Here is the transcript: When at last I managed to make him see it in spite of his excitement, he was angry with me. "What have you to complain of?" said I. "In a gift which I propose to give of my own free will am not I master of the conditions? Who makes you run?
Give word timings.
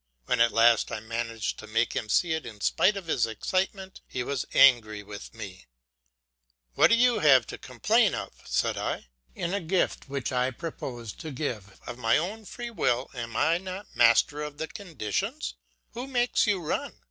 When 0.25 0.41
at 0.41 0.51
last 0.51 0.91
I 0.91 0.99
managed 0.99 1.59
to 1.59 1.67
make 1.67 1.95
him 1.95 2.09
see 2.09 2.31
it 2.33 2.43
in 2.43 2.59
spite 2.59 2.97
of 2.97 3.05
his 3.05 3.27
excitement, 3.27 4.01
he 4.07 4.23
was 4.23 4.47
angry 4.55 5.03
with 5.03 5.31
me. 5.35 5.67
"What 6.73 6.89
have 6.89 6.99
you 6.99 7.19
to 7.21 7.57
complain 7.59 8.15
of?" 8.15 8.33
said 8.43 8.79
I. 8.79 9.09
"In 9.35 9.53
a 9.53 9.61
gift 9.61 10.09
which 10.09 10.31
I 10.31 10.49
propose 10.49 11.13
to 11.13 11.29
give 11.29 11.79
of 11.85 11.99
my 11.99 12.17
own 12.17 12.45
free 12.45 12.71
will 12.71 13.11
am 13.13 13.33
not 13.33 13.61
I 13.85 13.85
master 13.93 14.41
of 14.41 14.57
the 14.57 14.67
conditions? 14.67 15.53
Who 15.91 16.07
makes 16.07 16.47
you 16.47 16.61
run? 16.61 16.97